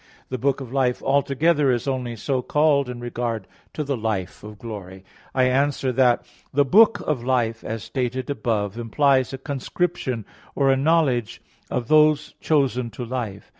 The 0.29 0.39
book 0.39 0.61
of 0.61 0.73
life 0.73 1.03
altogether 1.03 1.69
is 1.69 1.87
only 1.87 2.15
so 2.15 2.41
called 2.41 2.89
in 2.89 2.99
regard 2.99 3.45
to 3.73 3.83
the 3.83 3.95
life 3.95 4.43
of 4.43 4.57
glory. 4.57 5.05
I 5.35 5.43
answer 5.43 5.91
that, 5.91 6.25
The 6.51 6.65
book 6.65 7.01
of 7.01 7.23
life, 7.23 7.63
as 7.63 7.83
stated 7.83 8.27
above 8.27 8.73
(A. 8.77 8.79
1), 8.79 8.85
implies 8.87 9.31
a 9.31 9.37
conscription 9.37 10.25
or 10.55 10.71
a 10.71 10.75
knowledge 10.75 11.39
of 11.69 11.87
those 11.87 12.33
chosen 12.41 12.89
to 12.89 13.05
life. 13.05 13.49